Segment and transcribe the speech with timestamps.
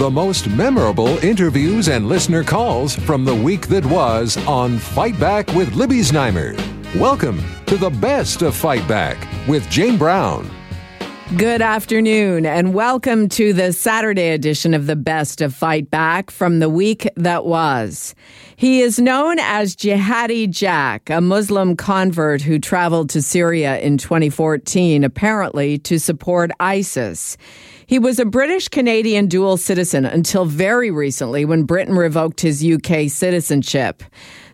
[0.00, 5.48] The most memorable interviews and listener calls from the week that was on Fight Back
[5.48, 6.56] with Libby Znaimer.
[6.98, 10.50] Welcome to the best of Fight Back with Jane Brown.
[11.36, 16.60] Good afternoon, and welcome to the Saturday edition of the Best of Fight Back from
[16.60, 18.14] the week that was.
[18.56, 25.04] He is known as Jihadi Jack, a Muslim convert who traveled to Syria in 2014,
[25.04, 27.36] apparently to support ISIS.
[27.90, 33.10] He was a British Canadian dual citizen until very recently when Britain revoked his UK
[33.10, 34.04] citizenship.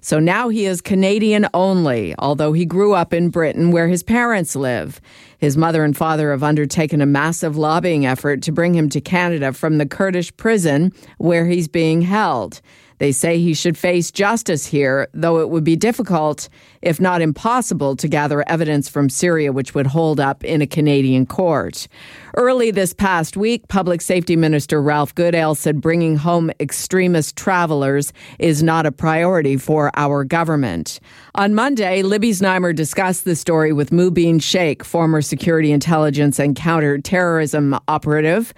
[0.00, 4.56] So now he is Canadian only, although he grew up in Britain where his parents
[4.56, 5.02] live.
[5.36, 9.52] His mother and father have undertaken a massive lobbying effort to bring him to Canada
[9.52, 12.62] from the Kurdish prison where he's being held.
[12.98, 16.48] They say he should face justice here, though it would be difficult,
[16.82, 21.26] if not impossible, to gather evidence from Syria which would hold up in a Canadian
[21.26, 21.88] court.
[22.36, 28.62] Early this past week, Public Safety Minister Ralph Goodale said bringing home extremist travelers is
[28.62, 31.00] not a priority for our government.
[31.34, 37.78] On Monday, Libby Znaimer discussed the story with Mubin Sheikh, former security intelligence and counterterrorism
[37.88, 38.54] operative.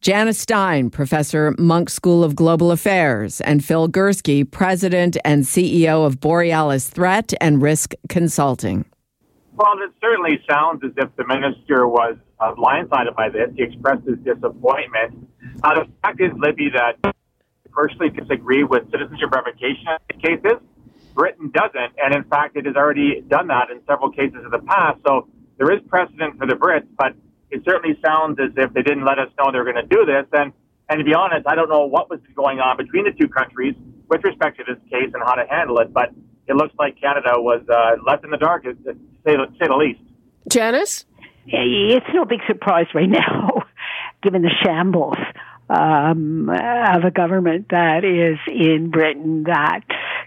[0.00, 6.20] Janice Stein, Professor, Munk School of Global Affairs, and Phil Gurski, President and CEO of
[6.20, 8.86] Borealis Threat and Risk Consulting.
[9.52, 13.50] Well, it certainly sounds as if the minister was uh, blindsided by this.
[13.54, 15.28] He expressed his disappointment.
[15.62, 17.12] Uh, the fact is, Libby, that I
[17.70, 19.84] personally disagree with citizenship revocation
[20.22, 20.64] cases.
[21.12, 24.64] Britain doesn't, and in fact, it has already done that in several cases in the
[24.64, 25.00] past.
[25.06, 27.12] So there is precedent for the Brits, but
[27.50, 30.04] it certainly sounds as if they didn't let us know they were going to do
[30.04, 30.26] this.
[30.32, 30.52] And,
[30.88, 33.74] and to be honest, I don't know what was going on between the two countries
[34.08, 36.10] with respect to this case and how to handle it, but
[36.46, 39.76] it looks like Canada was uh, left in the dark, to say, to say the
[39.76, 40.00] least.
[40.48, 41.04] Janice?
[41.46, 43.62] It's no big surprise right now,
[44.22, 45.16] given the shambles
[45.68, 49.82] um, of a government that is in Britain that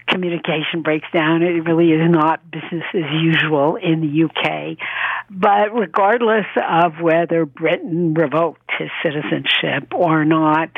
[0.08, 1.42] communication breaks down.
[1.42, 4.78] It really is not business as usual in the UK.
[5.30, 10.70] But regardless of whether Britain revoked his citizenship or not,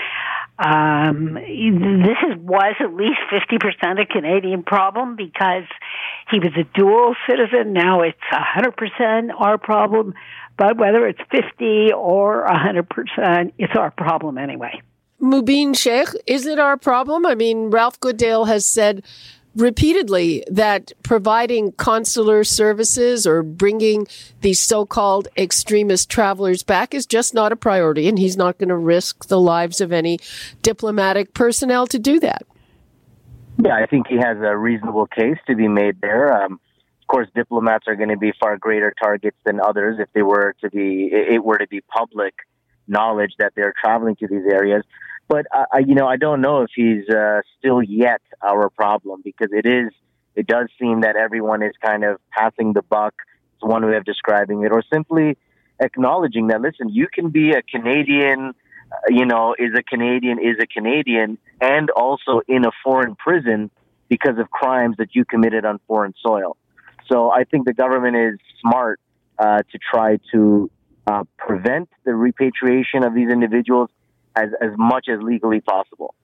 [0.59, 5.65] um, this is, was at least 50% a Canadian problem because
[6.31, 7.73] he was a dual citizen.
[7.73, 10.15] Now it's 100% our problem.
[10.57, 14.81] But whether it's 50 or 100%, it's our problem anyway.
[15.21, 17.25] Mubin Sheikh, is it our problem?
[17.25, 19.03] I mean, Ralph Goodale has said
[19.57, 24.07] repeatedly that providing consular services or bringing
[24.43, 28.77] these so-called extremist travelers back is just not a priority and he's not going to
[28.77, 30.19] risk the lives of any
[30.61, 32.43] diplomatic personnel to do that.
[33.59, 36.43] Yeah, I think he has a reasonable case to be made there.
[36.43, 36.61] Um,
[37.01, 40.55] of course, diplomats are going to be far greater targets than others if they were
[40.61, 42.35] to be, it were to be public
[42.89, 44.83] knowledge that they're traveling to these areas.
[45.29, 49.23] But uh, I, you know, I don't know if he's uh, still yet our problem
[49.25, 49.93] because it is.
[50.35, 53.15] It does seem that everyone is kind of passing the buck.
[53.55, 55.39] It's one way of describing it, or simply
[55.81, 56.61] acknowledging that.
[56.61, 58.53] Listen, you can be a Canadian.
[58.93, 63.71] Uh, you know, is a Canadian is a Canadian, and also in a foreign prison
[64.09, 66.57] because of crimes that you committed on foreign soil.
[67.11, 69.01] So I think the government is smart
[69.39, 70.71] uh, to try to
[71.07, 73.91] uh, prevent the repatriation of these individuals
[74.35, 76.15] as, as much as legally possible.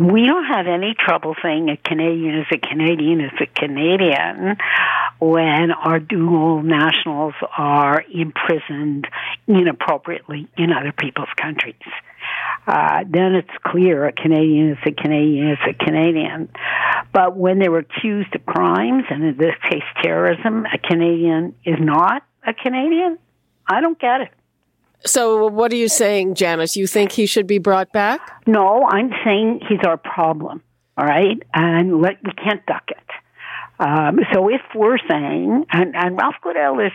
[0.00, 4.56] We don't have any trouble saying a Canadian is a Canadian is a Canadian
[5.18, 9.08] when our dual nationals are imprisoned
[9.48, 11.74] inappropriately in other people's countries.
[12.66, 16.48] Uh, then it's clear a Canadian is a Canadian is a Canadian.
[17.12, 21.78] But when they were accused of crimes, and in this case terrorism, a Canadian is
[21.80, 23.18] not a Canadian,
[23.70, 24.32] I don't get it.
[25.06, 26.76] So, what are you saying, Janice?
[26.76, 28.20] You think he should be brought back?
[28.46, 30.62] No, I'm saying he's our problem.
[30.98, 32.98] All right, and let, we can't duck it.
[33.80, 36.92] Um, so if we're saying, and, and Ralph Goodale is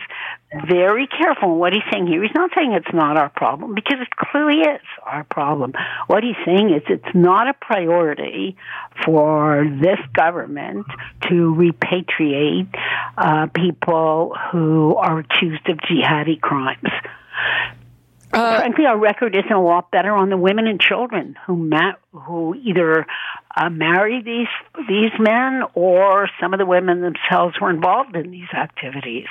[0.68, 2.22] very careful in what he's saying here.
[2.22, 5.72] He's not saying it's not our problem because it clearly is our problem.
[6.06, 8.56] What he's saying is it's not a priority
[9.04, 10.86] for this government
[11.22, 12.68] to repatriate
[13.18, 16.88] uh, people who are accused of jihadi crimes.
[18.32, 21.94] Uh, Frankly, our record isn't a lot better on the women and children who ma-
[22.12, 23.06] who either
[23.56, 28.52] uh, marry these these men or some of the women themselves were involved in these
[28.54, 29.28] activities.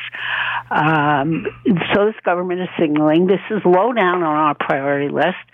[0.72, 1.46] Um,
[1.94, 5.46] so this government is signaling this is low down on our priority list,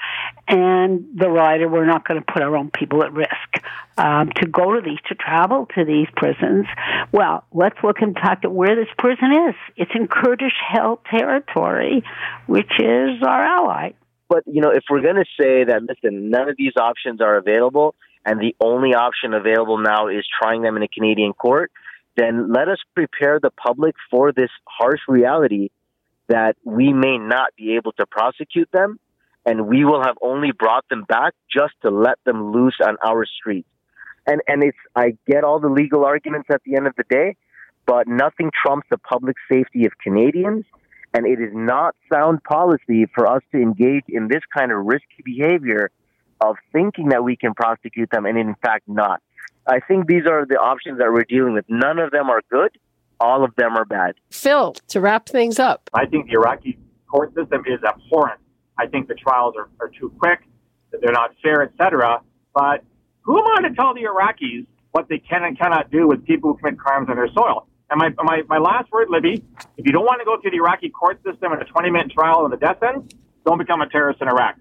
[0.47, 3.61] and the rider we're not going to put our own people at risk
[3.97, 6.65] um, to go to these to travel to these prisons.
[7.11, 9.55] Well, let's look in fact at where this prison is.
[9.75, 12.03] It's in Kurdish held territory,
[12.47, 13.91] which is our ally.
[14.29, 17.35] But, you know, if we're going to say that, listen, none of these options are
[17.35, 17.95] available
[18.25, 21.71] and the only option available now is trying them in a Canadian court,
[22.15, 25.69] then let us prepare the public for this harsh reality
[26.27, 28.99] that we may not be able to prosecute them
[29.45, 33.25] and we will have only brought them back just to let them loose on our
[33.25, 33.67] streets.
[34.27, 37.35] And and it's I get all the legal arguments at the end of the day,
[37.87, 40.65] but nothing trumps the public safety of Canadians.
[41.13, 45.23] And it is not sound policy for us to engage in this kind of risky
[45.25, 45.89] behavior
[46.41, 49.21] of thinking that we can prosecute them and in fact not.
[49.67, 51.65] I think these are the options that we're dealing with.
[51.69, 52.77] None of them are good.
[53.19, 54.15] All of them are bad.
[54.31, 55.89] Phil, to wrap things up.
[55.93, 58.41] I think the Iraqi court system is abhorrent.
[58.79, 60.39] I think the trials are, are too quick,
[60.91, 62.21] that they're not fair, etc.
[62.55, 62.83] But
[63.21, 66.53] who am I to tell the Iraqis what they can and cannot do with people
[66.53, 67.67] who commit crimes on their soil?
[67.91, 69.43] And my, my, my last word, Libby,
[69.77, 72.11] if you don't want to go through the Iraqi court system in a 20 minute
[72.11, 73.13] trial on the death sentence,
[73.45, 74.55] don't become a terrorist in Iraq.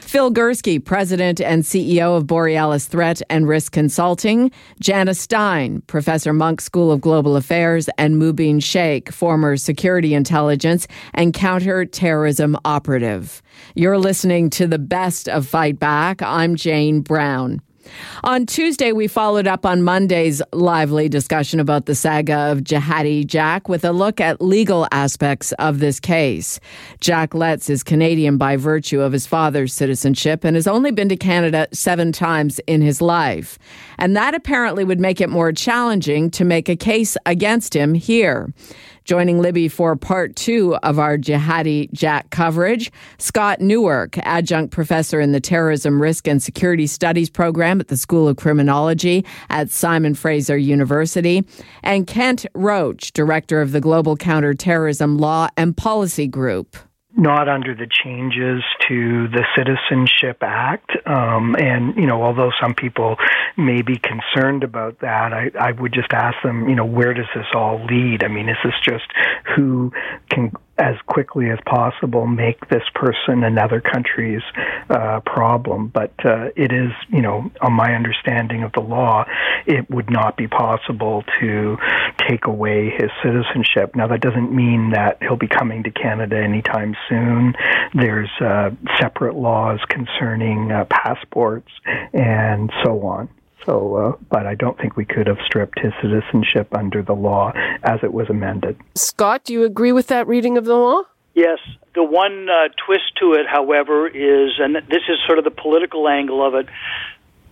[0.00, 4.50] Phil Gurski, President and CEO of Borealis Threat and Risk Consulting,
[4.80, 11.32] Janice Stein, Professor Munk School of Global Affairs, and Mubin Sheikh, former security intelligence and
[11.32, 13.42] counterterrorism operative.
[13.74, 16.22] You're listening to the best of Fight Back.
[16.22, 17.62] I'm Jane Brown.
[18.24, 23.68] On Tuesday, we followed up on Monday's lively discussion about the saga of Jihadi Jack
[23.68, 26.60] with a look at legal aspects of this case.
[27.00, 31.16] Jack Letts is Canadian by virtue of his father's citizenship and has only been to
[31.16, 33.58] Canada seven times in his life.
[33.98, 38.52] And that apparently would make it more challenging to make a case against him here.
[39.06, 45.30] Joining Libby for part two of our Jihadi Jack coverage, Scott Newark, adjunct professor in
[45.30, 50.56] the Terrorism Risk and Security Studies program at the School of Criminology at Simon Fraser
[50.56, 51.44] University,
[51.84, 56.76] and Kent Roach, director of the Global Counterterrorism Law and Policy Group
[57.16, 60.90] not under the changes to the Citizenship Act.
[61.06, 63.16] Um, and, you know, although some people
[63.56, 67.26] may be concerned about that, I, I would just ask them, you know, where does
[67.34, 68.22] this all lead?
[68.22, 69.06] I mean, is this just
[69.56, 69.92] who
[70.36, 74.42] can as quickly as possible make this person another country's
[74.90, 75.88] uh, problem.
[75.88, 79.24] But uh, it is, you know, on my understanding of the law,
[79.66, 81.78] it would not be possible to
[82.28, 83.96] take away his citizenship.
[83.96, 87.54] Now, that doesn't mean that he'll be coming to Canada anytime soon.
[87.94, 91.70] There's uh, separate laws concerning uh, passports
[92.12, 93.30] and so on.
[93.66, 97.52] So, uh, but I don't think we could have stripped his citizenship under the law
[97.82, 98.78] as it was amended.
[98.94, 101.02] Scott, do you agree with that reading of the law?
[101.34, 101.58] Yes.
[101.94, 106.08] The one uh, twist to it, however, is, and this is sort of the political
[106.08, 106.66] angle of it,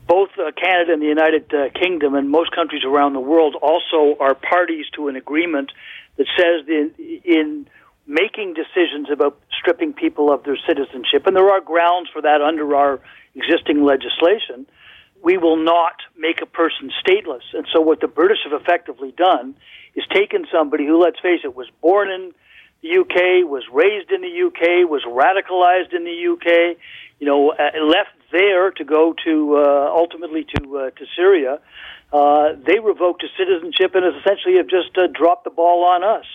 [0.07, 4.17] both uh, Canada and the United uh, Kingdom and most countries around the world also
[4.21, 5.73] are parties to an agreement
[6.17, 6.93] that says in,
[7.25, 7.67] in
[8.07, 12.77] making decisions about stripping people of their citizenship, and there are grounds for that under
[12.77, 13.01] our
[13.35, 14.67] existing legislation,
[15.25, 17.43] we will not make a person stateless.
[17.55, 19.57] And so what the British have effectively done
[19.97, 22.33] is taken somebody who, let's face it, was born in
[22.83, 26.77] the UK, was raised in the UK, was radicalized in the UK,
[27.19, 31.59] you know, uh, left there to go to uh, ultimately to uh, to Syria.
[32.13, 36.27] Uh, they revoked his citizenship and essentially have just uh, dropped the ball on us.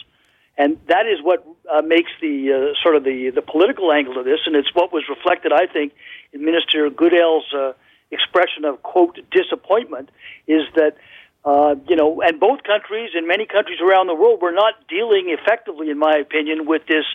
[0.57, 1.45] And that is what
[1.85, 5.53] makes the sort of the the political angle of this, and it's what was reflected,
[5.53, 5.94] I think,
[6.33, 7.74] in Minister Goodale's uh,
[8.11, 10.09] expression of quote disappointment
[10.47, 10.97] is that
[11.45, 15.30] uh, you know, and both countries and many countries around the world were not dealing
[15.30, 17.06] effectively, in my opinion, with this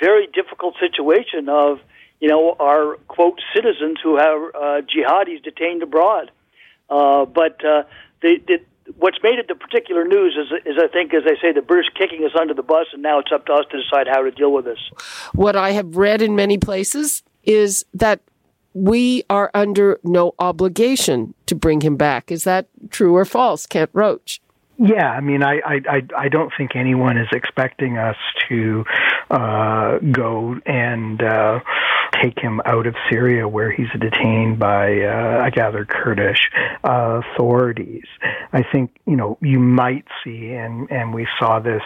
[0.00, 1.78] very difficult situation of
[2.20, 6.30] you know our quote citizens who have uh, jihadis detained abroad.
[6.88, 7.82] Uh, but uh,
[8.22, 8.58] they, they,
[8.96, 11.92] what's made it the particular news is, is, I think, as I say, the British
[11.98, 14.30] kicking us under the bus, and now it's up to us to decide how to
[14.30, 14.78] deal with this.
[15.34, 18.20] What I have read in many places is that
[18.76, 22.30] we are under no obligation to bring him back.
[22.30, 24.42] Is that true or false, Kent Roach?
[24.78, 28.16] Yeah, I mean, I, I, I don't think anyone is expecting us
[28.50, 28.84] to
[29.30, 31.60] uh, go and uh,
[32.22, 36.50] take him out of Syria, where he's detained by, uh, I gather, Kurdish
[36.84, 38.06] uh, authorities.
[38.52, 41.82] I think you know you might see, and and we saw this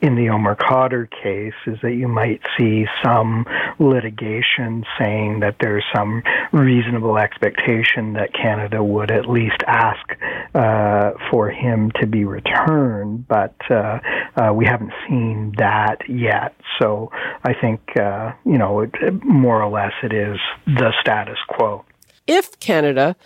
[0.00, 3.46] in the Omar Khadr case, is that you might see some
[3.78, 10.00] litigation saying that there's some reasonable expectation that Canada would at least ask
[10.54, 13.98] uh, for him to be returned, but uh,
[14.36, 16.54] uh, we haven't seen that yet.
[16.80, 17.10] So
[17.44, 18.92] I think uh, you know it,
[19.24, 21.84] more or less it is the status quo.
[22.26, 23.16] If Canada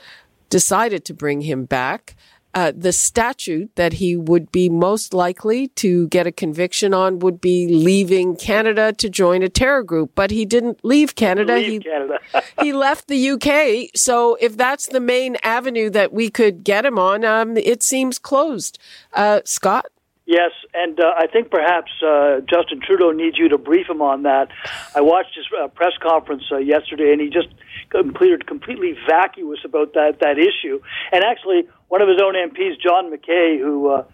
[0.50, 2.16] decided to bring him back,
[2.57, 7.38] uh, the statute that he would be most likely to get a conviction on would
[7.38, 10.12] be leaving Canada to join a terror group.
[10.14, 11.57] But he didn't leave Canada.
[11.57, 12.19] Leave he, Canada.
[12.62, 13.90] he left the UK.
[13.95, 18.19] So if that's the main avenue that we could get him on, um, it seems
[18.19, 18.78] closed.
[19.12, 19.87] Uh, Scott?
[20.26, 24.25] Yes, and uh, I think perhaps uh, Justin Trudeau needs you to brief him on
[24.25, 24.49] that.
[24.92, 27.47] I watched his uh, press conference uh, yesterday, and he just
[27.90, 30.80] completed completely vacuous about that that issue.
[31.12, 34.04] And actually, one of his own MPs, John McKay, who uh,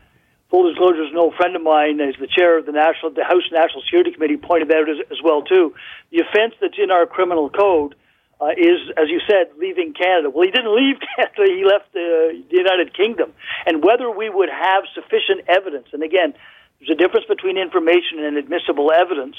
[0.50, 3.48] full disclosure is no friend of mine, is the chair of the national the House
[3.50, 5.74] National Security Committee, pointed out as, as well too.
[6.10, 7.94] The offence that's in our criminal code
[8.42, 10.28] uh, is, as you said, leaving Canada.
[10.28, 13.32] Well, he didn't leave Canada; he left the, the United Kingdom.
[13.66, 16.34] And whether we would have sufficient evidence, and again,
[16.80, 19.36] there's a difference between information and admissible evidence,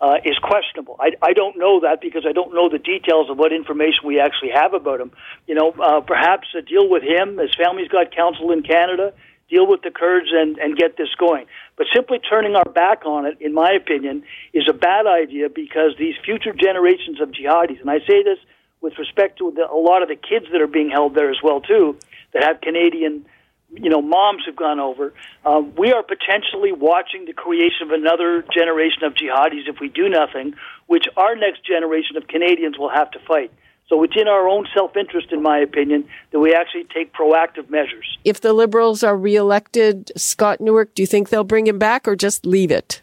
[0.00, 0.96] uh, is questionable.
[1.00, 4.20] I, I don't know that because I don't know the details of what information we
[4.20, 5.10] actually have about him.
[5.46, 7.36] You know, uh, perhaps uh, deal with him.
[7.36, 9.12] His family's got counsel in Canada
[9.48, 11.46] deal with the Kurds and, and get this going.
[11.76, 15.92] But simply turning our back on it, in my opinion, is a bad idea because
[15.98, 18.38] these future generations of jihadis, and I say this
[18.80, 21.38] with respect to the, a lot of the kids that are being held there as
[21.42, 21.96] well too,
[22.32, 23.26] that have Canadian,
[23.74, 25.12] you know, moms who've gone over.
[25.44, 30.08] Um, we are potentially watching the creation of another generation of jihadis if we do
[30.08, 30.54] nothing,
[30.86, 33.50] which our next generation of Canadians will have to fight.
[33.88, 37.70] So it's in our own self interest, in my opinion, that we actually take proactive
[37.70, 38.18] measures.
[38.24, 42.14] If the Liberals are reelected, Scott Newark, do you think they'll bring him back or
[42.14, 43.00] just leave it?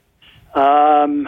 [0.54, 1.27] Um,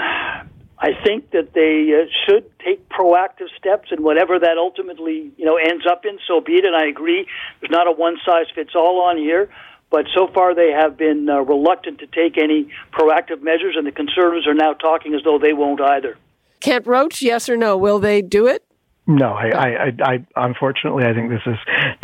[0.80, 5.58] I think that they uh, should take proactive steps, and whatever that ultimately you know
[5.58, 6.66] ends up in, so be it.
[6.66, 7.28] And I agree,
[7.60, 9.50] there's not a one size fits all on here.
[9.90, 13.92] But so far, they have been uh, reluctant to take any proactive measures, and the
[13.92, 16.18] Conservatives are now talking as though they won't either.
[16.60, 17.78] Kent Roach, yes or no?
[17.78, 18.67] Will they do it?
[19.08, 21.58] No, I, I, I, I, unfortunately, I think this is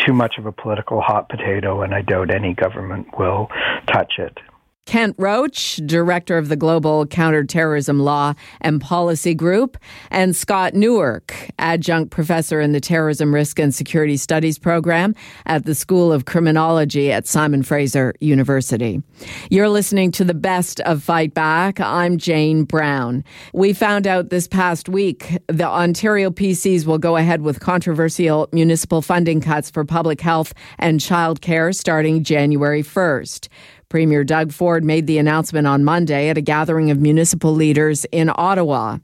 [0.05, 3.49] too much of a political hot potato, and I doubt any government will
[3.87, 4.37] touch it.
[4.85, 9.77] Kent Roach, director of the Global Counterterrorism Law and Policy Group,
[10.11, 15.73] and Scott Newark, adjunct professor in the Terrorism Risk and Security Studies program at the
[15.73, 19.01] School of Criminology at Simon Fraser University.
[19.49, 21.79] You're listening to the best of Fight Back.
[21.79, 23.23] I'm Jane Brown.
[23.53, 29.01] We found out this past week the Ontario PCs will go ahead with controversial municipal
[29.01, 33.47] funding cuts for public health and childcare starting January 1st.
[33.93, 38.31] Premier Doug Ford made the announcement on Monday at a gathering of municipal leaders in
[38.33, 38.97] Ottawa.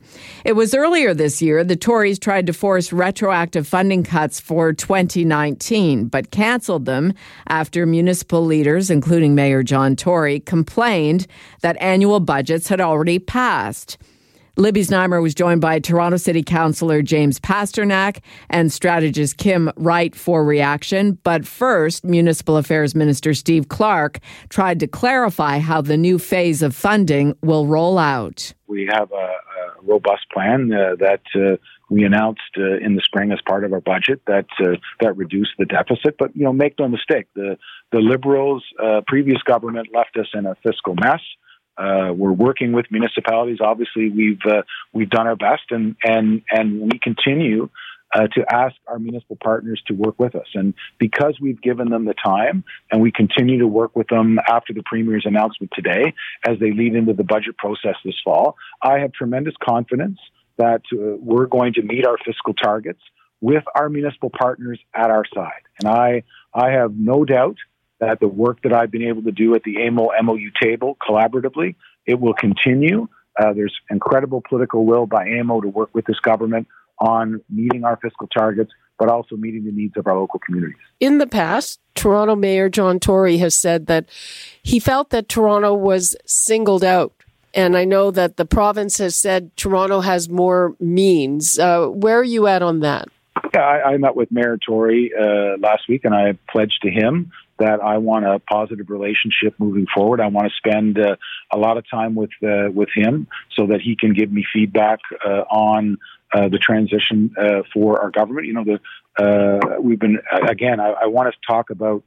[0.43, 6.07] It was earlier this year the Tories tried to force retroactive funding cuts for 2019,
[6.07, 7.13] but canceled them
[7.47, 11.27] after municipal leaders, including Mayor John Tory, complained
[11.61, 13.99] that annual budgets had already passed.
[14.59, 20.43] Libby Znaimer was joined by Toronto City Councillor James Pasternak and strategist Kim Wright for
[20.43, 21.17] reaction.
[21.23, 26.75] But first, Municipal Affairs Minister Steve Clark tried to clarify how the new phase of
[26.75, 28.53] funding will roll out.
[28.67, 31.55] We have a, a robust plan uh, that uh,
[31.89, 35.51] we announced uh, in the spring as part of our budget that uh, that reduced
[35.57, 36.17] the deficit.
[36.19, 37.57] But you know, make no mistake, the
[37.93, 41.21] the Liberals, uh, previous government left us in a fiscal mess.
[41.79, 43.59] Uh, we're working with municipalities.
[43.61, 47.69] Obviously, we've uh, we've done our best, and and and we continue
[48.13, 50.47] uh, to ask our municipal partners to work with us.
[50.55, 54.73] And because we've given them the time, and we continue to work with them after
[54.73, 56.13] the premier's announcement today,
[56.45, 60.19] as they lead into the budget process this fall, I have tremendous confidence
[60.57, 62.99] that uh, we're going to meet our fiscal targets
[63.41, 65.61] with our municipal partners at our side.
[65.79, 67.57] And I I have no doubt
[67.99, 71.75] that the work that I've been able to do at the AMO MOU table collaboratively,
[72.05, 73.07] it will continue.
[73.39, 76.67] Uh, there's incredible political will by AMO to work with this government
[76.99, 80.77] on meeting our fiscal targets, but also meeting the needs of our local communities.
[80.99, 84.05] In the past, Toronto Mayor John Tory has said that
[84.61, 87.13] he felt that Toronto was singled out.
[87.53, 91.57] And I know that the province has said Toronto has more means.
[91.57, 93.07] Uh, where are you at on that?
[93.53, 97.31] Yeah, I, I met with Mayor Tory uh, last week, and I pledged to him
[97.59, 100.21] that I want a positive relationship moving forward.
[100.21, 101.15] I want to spend uh,
[101.53, 104.99] a lot of time with uh, with him so that he can give me feedback
[105.25, 105.97] uh, on
[106.33, 108.47] uh, the transition uh, for our government.
[108.47, 108.79] You know, the
[109.23, 110.79] uh, we've been again.
[110.79, 112.03] I, I want to talk about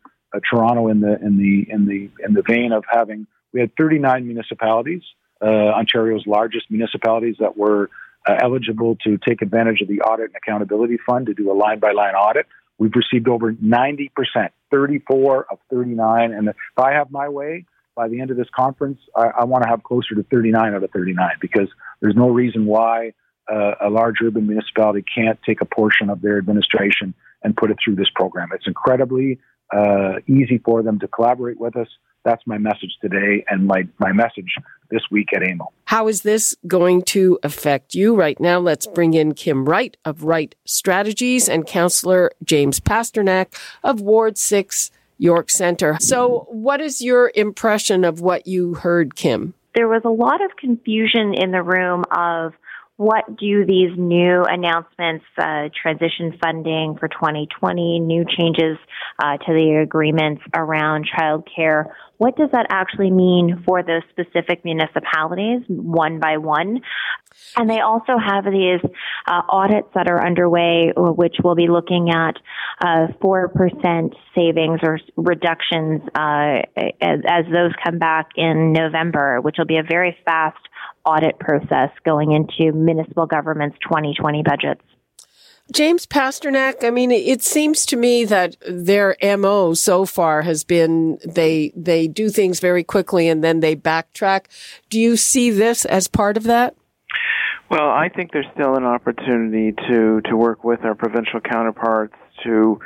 [0.50, 4.26] Toronto in the in the in the in the vein of having we had 39
[4.26, 5.02] municipalities,
[5.42, 7.90] Ontario's largest municipalities that were.
[8.24, 11.90] eligible to take advantage of the Audit and Accountability Fund to do a line by
[11.90, 12.46] line audit.
[12.78, 14.08] We've received over 90%,
[14.72, 16.32] 34 of 39.
[16.32, 19.62] And if I have my way, by the end of this conference, I, I want
[19.64, 21.68] to have closer to 39 out of 39 because
[22.00, 23.12] there's no reason why
[23.52, 27.76] uh, a large urban municipality can't take a portion of their administration and put it
[27.84, 28.48] through this program.
[28.54, 29.38] It's incredibly
[29.74, 31.88] uh, easy for them to collaborate with us.
[32.24, 34.54] That's my message today and my, my message
[34.90, 35.72] this week at AMO.
[35.86, 38.58] How is this going to affect you right now?
[38.58, 44.90] Let's bring in Kim Wright of Wright Strategies and councillor James Pasternak of Ward 6
[45.18, 45.96] York Centre.
[46.00, 49.54] So, what is your impression of what you heard, Kim?
[49.74, 52.52] There was a lot of confusion in the room of
[52.96, 58.78] what do these new announcements, uh, transition funding for 2020, new changes
[59.18, 65.62] uh, to the agreements around childcare, what does that actually mean for those specific municipalities
[65.66, 66.80] one by one?
[67.56, 68.78] And they also have these
[69.26, 72.36] uh, audits that are underway, which will be looking at
[72.80, 76.62] uh, 4% savings or reductions uh,
[77.00, 80.60] as, as those come back in November, which will be a very fast
[81.04, 84.91] audit process going into municipal government's 2020 budgets.
[85.72, 91.18] James Pasternak, I mean, it seems to me that their MO so far has been
[91.24, 94.46] they, they do things very quickly and then they backtrack.
[94.90, 96.74] Do you see this as part of that?
[97.70, 102.14] Well, I think there's still an opportunity to, to work with our provincial counterparts
[102.44, 102.78] to,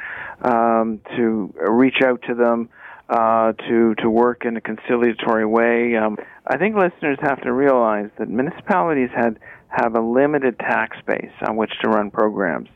[0.42, 2.68] um, to reach out to them,
[3.08, 5.96] uh, to to work in a conciliatory way.
[5.96, 11.32] Um, I think listeners have to realize that municipalities had have a limited tax base
[11.46, 12.68] on which to run programs.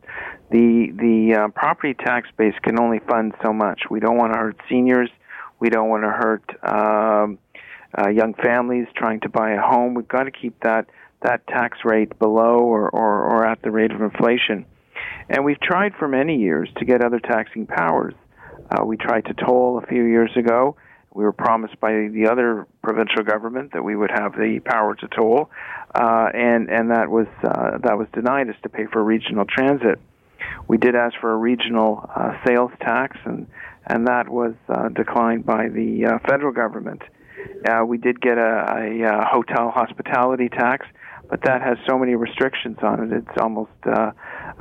[0.51, 3.83] The the uh, property tax base can only fund so much.
[3.91, 5.11] We don't want to hurt seniors.
[5.59, 7.39] We don't want to hurt um,
[7.97, 9.95] uh, young families trying to buy a home.
[9.95, 10.87] We've got to keep that
[11.23, 14.65] that tax rate below or, or, or at the rate of inflation.
[15.29, 18.15] And we've tried for many years to get other taxing powers.
[18.71, 20.76] Uh, we tried to toll a few years ago.
[21.12, 25.09] We were promised by the other provincial government that we would have the power to
[25.09, 25.50] toll,
[25.93, 29.99] uh, and and that was uh, that was denied us to pay for regional transit.
[30.69, 33.49] We did ask for a regional uh, sales tax, and
[33.87, 37.02] and that was uh, declined by the uh, federal government.
[37.69, 40.87] Uh, we did get a, a, a hotel hospitality tax,
[41.29, 44.12] but that has so many restrictions on it; it's almost uh,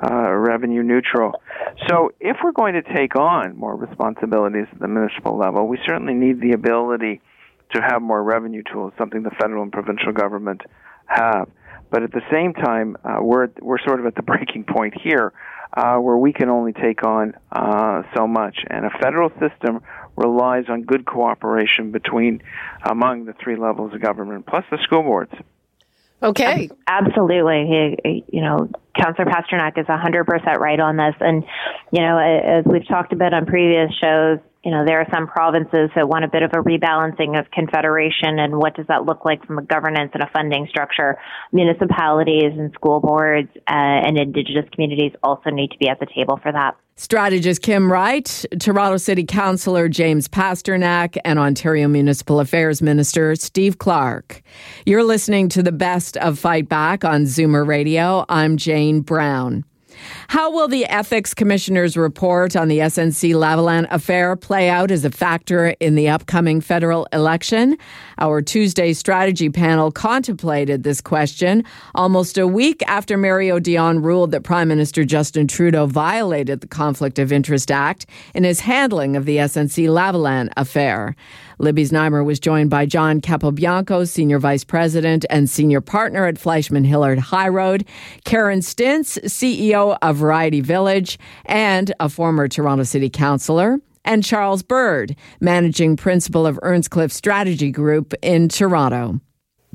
[0.01, 1.41] uh, revenue neutral.
[1.87, 6.13] So, if we're going to take on more responsibilities at the municipal level, we certainly
[6.13, 7.21] need the ability
[7.73, 10.61] to have more revenue tools, something the federal and provincial government
[11.05, 11.49] have.
[11.89, 15.33] But at the same time, uh, we're we're sort of at the breaking point here,
[15.75, 19.81] uh, where we can only take on uh, so much, and a federal system
[20.17, 22.41] relies on good cooperation between
[22.83, 25.31] among the three levels of government, plus the school boards.
[26.21, 26.69] Okay.
[26.87, 27.95] Absolutely.
[28.03, 31.15] He, you know, Councillor Pasternak is 100% right on this.
[31.19, 31.43] And,
[31.91, 35.89] you know, as we've talked about on previous shows, you know, there are some provinces
[35.95, 39.45] that want a bit of a rebalancing of confederation and what does that look like
[39.45, 41.17] from a governance and a funding structure.
[41.53, 46.39] Municipalities and school boards uh, and Indigenous communities also need to be at the table
[46.43, 46.75] for that.
[46.97, 54.41] Strategist Kim Wright, Toronto City Councillor James Pasternak, and Ontario Municipal Affairs Minister Steve Clark.
[54.85, 58.25] You're listening to the best of Fight Back on Zoomer Radio.
[58.27, 59.63] I'm Jane Brown.
[60.29, 65.09] How will the Ethics Commissioner's report on the SNC Lavalin affair play out as a
[65.09, 67.77] factor in the upcoming federal election?
[68.17, 71.63] Our Tuesday strategy panel contemplated this question
[71.95, 77.19] almost a week after Mario Dion ruled that Prime Minister Justin Trudeau violated the Conflict
[77.19, 81.15] of Interest Act in his handling of the SNC Lavalin affair.
[81.59, 86.85] Libby Znaimer was joined by John Capobianco, Senior Vice President and Senior Partner at Fleishman
[86.85, 87.85] Hillard High Road,
[88.23, 95.17] Karen Stintz, CEO of Variety Village, and a former Toronto City Councillor and Charles Bird,
[95.41, 99.19] managing principal of Earnscliffe Strategy Group in Toronto.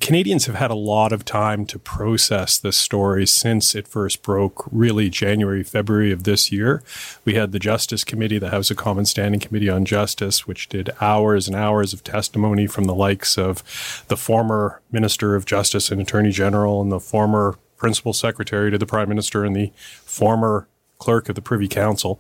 [0.01, 4.67] Canadians have had a lot of time to process this story since it first broke,
[4.73, 6.83] really January, February of this year.
[7.25, 10.91] We had the Justice Committee, the House of Commons Standing Committee on Justice, which did
[11.01, 13.63] hours and hours of testimony from the likes of
[14.09, 18.87] the former Minister of Justice and Attorney General and the former Principal Secretary to the
[18.87, 20.67] Prime Minister and the former
[21.05, 22.19] clerk of the Privy Council.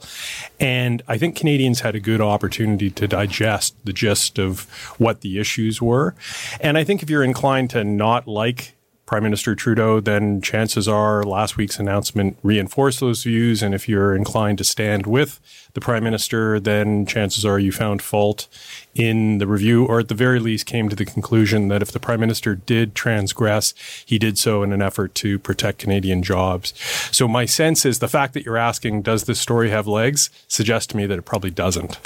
[0.60, 4.68] And I think Canadians had a good opportunity to digest the gist of
[4.98, 6.14] what the issues were.
[6.60, 11.22] And I think if you're inclined to not like Prime Minister Trudeau, then chances are
[11.24, 13.62] last week's announcement reinforced those views.
[13.62, 15.40] And if you're inclined to stand with
[15.74, 18.48] the Prime Minister, then chances are you found fault
[18.94, 22.00] in the review, or at the very least came to the conclusion that if the
[22.00, 23.74] Prime Minister did transgress,
[24.06, 26.72] he did so in an effort to protect Canadian jobs.
[27.10, 30.86] So my sense is the fact that you're asking, does this story have legs, suggests
[30.88, 31.98] to me that it probably doesn't.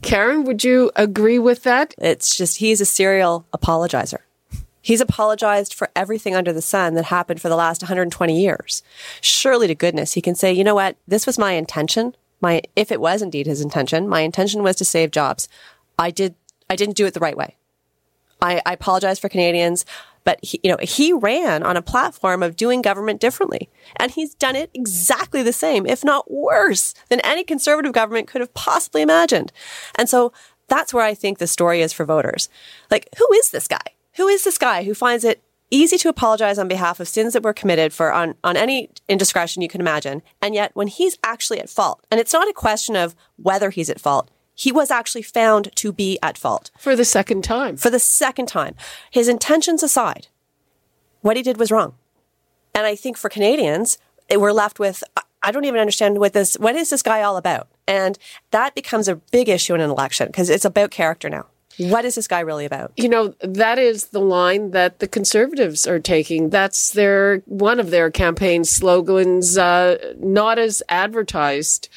[0.00, 1.92] Karen, would you agree with that?
[1.98, 4.20] It's just he's a serial apologizer.
[4.80, 8.82] He's apologized for everything under the sun that happened for the last 120 years.
[9.20, 10.96] Surely to goodness, he can say, you know what?
[11.06, 12.14] This was my intention.
[12.40, 15.48] My, if it was indeed his intention, my intention was to save jobs.
[15.98, 16.34] I did,
[16.70, 17.56] I didn't do it the right way.
[18.40, 19.84] I, I apologize for Canadians,
[20.24, 23.68] but he, you know, he ran on a platform of doing government differently.
[23.96, 28.40] And he's done it exactly the same, if not worse than any conservative government could
[28.40, 29.52] have possibly imagined.
[29.96, 30.32] And so
[30.68, 32.48] that's where I think the story is for voters.
[32.90, 33.78] Like, who is this guy?
[34.18, 37.42] Who is this guy who finds it easy to apologize on behalf of sins that
[37.42, 40.22] were committed for on, on any indiscretion you can imagine.
[40.40, 43.90] And yet when he's actually at fault, and it's not a question of whether he's
[43.90, 46.70] at fault, he was actually found to be at fault.
[46.78, 47.76] For the second time.
[47.76, 48.74] For the second time.
[49.10, 50.28] His intentions aside,
[51.20, 51.94] what he did was wrong.
[52.74, 53.98] And I think for Canadians,
[54.34, 55.04] we're left with,
[55.42, 57.68] I don't even understand what this, what is this guy all about?
[57.86, 58.18] And
[58.50, 61.46] that becomes a big issue in an election because it's about character now.
[61.78, 62.92] What is this guy really about?
[62.96, 66.50] You know, that is the line that the conservatives are taking.
[66.50, 71.88] That's their one of their campaign slogans, uh, not as advertised.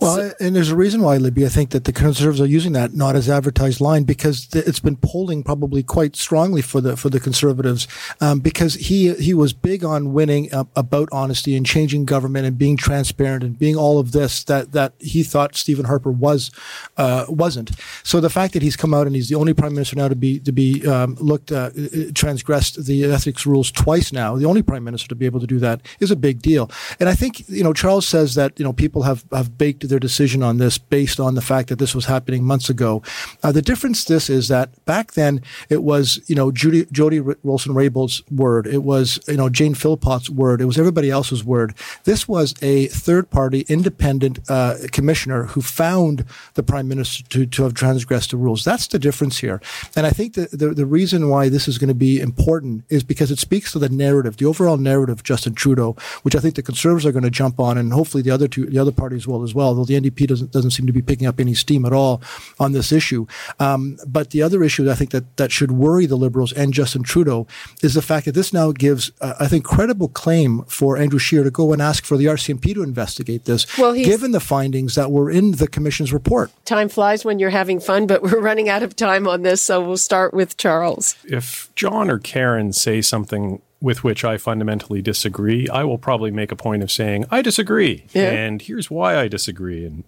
[0.00, 1.46] Well, and there's a reason why, Libby.
[1.46, 4.96] I think that the Conservatives are using that not as advertised line because it's been
[4.96, 7.86] polling probably quite strongly for the for the Conservatives
[8.20, 12.58] um, because he he was big on winning uh, about honesty and changing government and
[12.58, 16.50] being transparent and being all of this that that he thought Stephen Harper was
[16.96, 17.70] uh, wasn't.
[18.02, 20.16] So the fact that he's come out and he's the only prime minister now to
[20.16, 21.70] be to be um, looked uh,
[22.14, 25.60] transgressed the ethics rules twice now, the only prime minister to be able to do
[25.60, 26.68] that is a big deal.
[26.98, 29.98] And I think you know Charles says that you know people have have baked their
[29.98, 33.02] decision on this based on the fact that this was happening months ago.
[33.42, 37.74] Uh, the difference this is that back then it was, you know, Judy, Jody Wilson
[37.74, 38.66] Raybould's word.
[38.66, 40.60] It was, you know, Jane Philpott's word.
[40.60, 41.74] It was everybody else's word.
[42.04, 47.62] This was a third party independent uh, commissioner who found the prime minister to, to
[47.64, 48.64] have transgressed the rules.
[48.64, 49.60] That's the difference here.
[49.96, 53.02] And I think that the, the reason why this is going to be important is
[53.02, 56.54] because it speaks to the narrative, the overall narrative of Justin Trudeau, which I think
[56.54, 59.26] the conservatives are going to jump on and hopefully the other two, the other parties
[59.26, 61.84] will as well although the NDP doesn't doesn't seem to be picking up any steam
[61.84, 62.22] at all
[62.58, 63.26] on this issue.
[63.58, 67.02] Um, but the other issue I think that that should worry the Liberals and Justin
[67.02, 67.46] Trudeau
[67.82, 71.44] is the fact that this now gives, uh, I think, credible claim for Andrew Scheer
[71.44, 75.10] to go and ask for the RCMP to investigate this, well, given the findings that
[75.10, 76.50] were in the Commission's report.
[76.64, 79.80] Time flies when you're having fun, but we're running out of time on this, so
[79.80, 81.16] we'll start with Charles.
[81.24, 86.50] If John or Karen say something with which I fundamentally disagree, I will probably make
[86.50, 88.06] a point of saying, I disagree.
[88.14, 88.30] Yeah.
[88.30, 89.84] And here's why I disagree.
[89.84, 90.04] And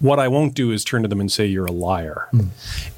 [0.00, 2.26] what I won't do is turn to them and say, you're a liar.
[2.32, 2.48] Mm.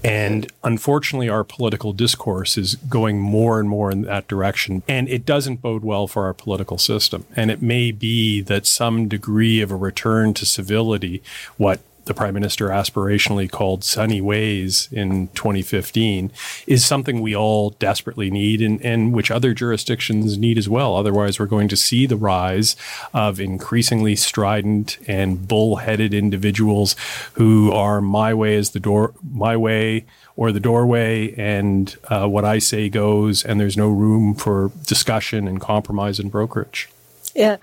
[0.02, 4.82] And unfortunately, our political discourse is going more and more in that direction.
[4.88, 7.26] And it doesn't bode well for our political system.
[7.36, 11.22] And it may be that some degree of a return to civility,
[11.58, 16.32] what the prime minister aspirationally called sunny ways in 2015
[16.66, 20.96] is something we all desperately need and, and which other jurisdictions need as well.
[20.96, 22.74] Otherwise, we're going to see the rise
[23.14, 26.96] of increasingly strident and bullheaded individuals
[27.34, 32.44] who are my way is the door, my way or the doorway, and uh, what
[32.44, 36.88] I say goes, and there's no room for discussion and compromise and brokerage.
[37.34, 37.56] Yeah.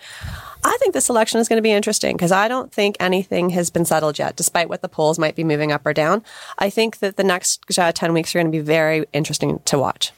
[0.65, 3.69] I think this election is going to be interesting because I don't think anything has
[3.69, 6.23] been settled yet, despite what the polls might be moving up or down.
[6.57, 9.77] I think that the next uh, 10 weeks are going to be very interesting to
[9.77, 10.11] watch.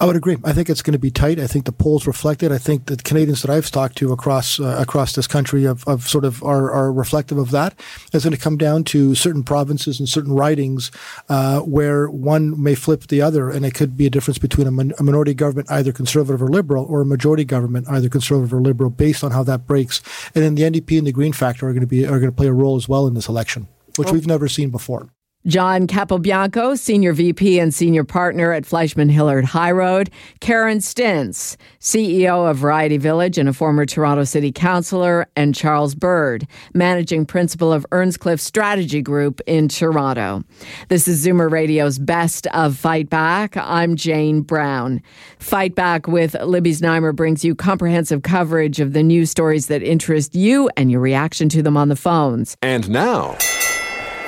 [0.00, 0.36] I would agree.
[0.44, 1.40] I think it's going to be tight.
[1.40, 2.52] I think the polls reflect it.
[2.52, 6.06] I think the Canadians that I've talked to across uh, across this country have, have
[6.06, 7.78] sort of are, are, reflective of that.
[8.12, 10.92] It's going to come down to certain provinces and certain ridings
[11.28, 14.70] uh, where one may flip the other, and it could be a difference between a,
[14.70, 18.60] min- a, minority government, either conservative or liberal, or a majority government, either conservative or
[18.60, 20.00] liberal, based on how that breaks.
[20.34, 22.36] And then the NDP and the Green factor are going to be are going to
[22.36, 25.10] play a role as well in this election, which we've never seen before.
[25.48, 30.10] John Capobianco, Senior VP and Senior Partner at Fleishman Hillard High Road.
[30.40, 35.26] Karen Stintz, CEO of Variety Village and a former Toronto City Councillor.
[35.36, 40.44] And Charles Bird, Managing Principal of Earnscliffe Strategy Group in Toronto.
[40.88, 43.56] This is Zoomer Radio's Best of Fight Back.
[43.56, 45.00] I'm Jane Brown.
[45.38, 50.34] Fight Back with Libby Znaimer brings you comprehensive coverage of the news stories that interest
[50.34, 52.54] you and your reaction to them on the phones.
[52.60, 53.38] And now.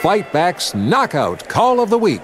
[0.00, 2.22] Fight Back's Knockout Call of the Week.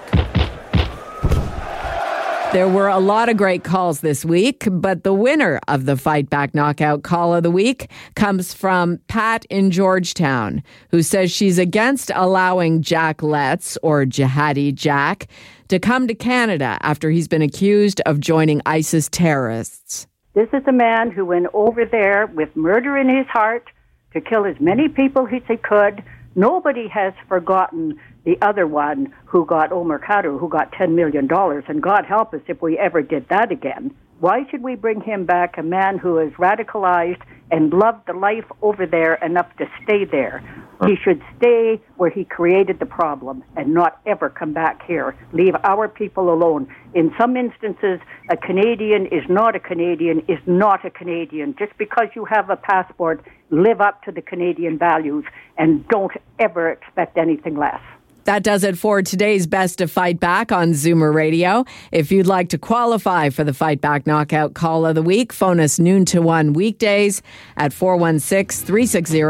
[2.55, 6.31] There were a lot of great calls this week, but the winner of the Fight
[6.31, 12.11] Back Knockout Call of the Week comes from Pat in Georgetown, who says she's against
[12.15, 15.27] allowing Jack Letts, or Jihadi Jack,
[15.69, 20.07] to come to Canada after he's been accused of joining ISIS terrorists.
[20.33, 23.69] This is a man who went over there with murder in his heart
[24.15, 26.03] to kill as many people as he could
[26.37, 31.27] Nobody has forgotten the other one who got Omar Khadr, who got $10 million.
[31.33, 33.97] And God help us if we ever did that again.
[34.19, 38.47] Why should we bring him back, a man who is radicalized and loved the life
[38.63, 40.43] over there enough to stay there?
[40.87, 45.15] He should stay where he created the problem and not ever come back here.
[45.33, 46.67] Leave our people alone.
[46.95, 48.01] In some instances,
[48.31, 51.55] a Canadian is not a Canadian, is not a Canadian.
[51.59, 55.25] Just because you have a passport, live up to the Canadian values
[55.59, 57.81] and don't ever expect anything less.
[58.27, 61.65] That does it for today's Best of Fight Back on Zoomer Radio.
[61.93, 65.61] If you'd like to qualify for the Fight Back Knockout Call of the Week, phone
[65.61, 67.23] us noon to 1 weekdays
[67.57, 69.21] at 416 360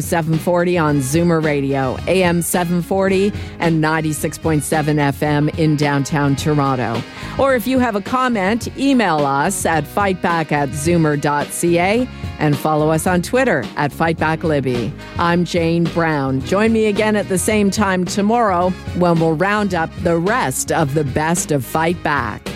[0.00, 7.02] 0740 on Zoomer Radio, AM 740 and 96.7 FM in downtown Toronto.
[7.40, 13.04] Or if you have a comment, email us at fightback at zoomer.ca and follow us
[13.08, 14.92] on Twitter at FightbackLibby.
[15.18, 16.40] I'm Jane Brown.
[16.42, 20.94] Join me again at the same time tomorrow when we'll round up the rest of
[20.94, 22.48] the best of Fight Back.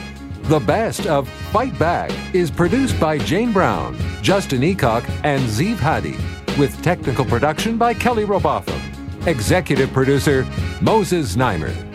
[0.42, 6.16] The best of Fight Back is produced by Jane Brown, Justin Eacock, and Zeev Hadi,
[6.58, 8.80] with technical production by Kelly Robotham.
[9.26, 10.46] Executive producer
[10.80, 11.91] Moses Znaimer.